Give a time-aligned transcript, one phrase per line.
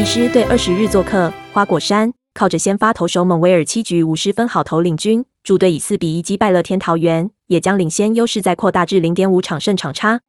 [0.00, 10.22] 一师队二十日做客花果山，靠着先发投手蒙威尔七局无失分好投领军，主队以四比一击败乐天桃园，也将领先优势再扩大至零点五场胜场差。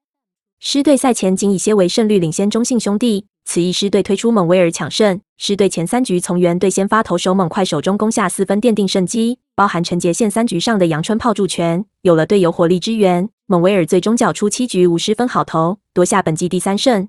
[0.59, 17.07] 师队赛前仅以些微胜率领先中信兄弟，此役师队推出蒙威尔抢胜，师队前三局从原队先发投手猛快手中攻下四分，奠定胜机，包含陈杰线三局上的阳春炮助拳，有了队友火力支援，蒙威尔最终缴出七局无失分好投，夺下本季第三胜。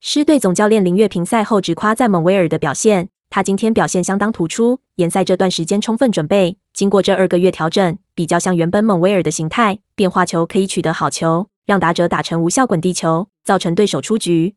[0.00, 11.48] 狮队总教练林月平赛后直夸赞蒙威尔的表现，他今天表现相当突出，联赛这段时间充分准备，经过这二个月调整，比较像原本蒙威尔的形态，变化球可以取得好球。
[11.66, 14.54] 让打者打成无效滚地球，造成对手出局。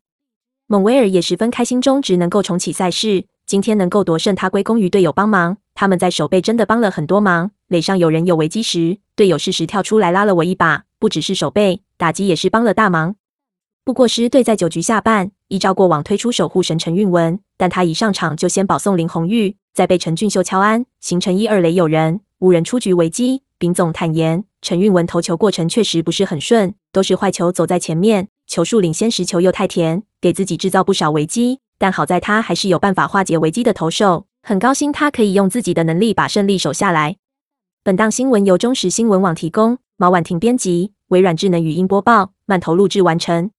[0.68, 5.58] 蒙维尔也十分开心，中职能够重启赛事，今天能够夺胜，他归功于队友帮忙。
[5.74, 7.50] 他们在守备真的帮了很多忙。
[7.66, 13.16] 垒上有人有危机时，队友适时跳出来拉了我一把，不只是守备，打击也是帮了大忙。
[13.84, 23.42] 不过狮队在九局下半，依照过往推出守护神陈运文，但他一上场就先保送林红玉，再被陈俊秀敲安，形成一二垒有人，无人出局危机。
[23.58, 26.72] 丙总坦言，陈运文投球过程确实不是很顺。
[26.92, 31.58] 都是坏球走在前面，球数领先时球又太甜，给自己制造不少危机。
[31.76, 37.16] 但好在他还是有办法化解危机的投手，很高兴他可以用自己的能力把胜利守下来。
[37.82, 43.50] 本档新闻由中时新闻网提供，毛婉婷编辑，微软智能语音播报，慢投录制完成。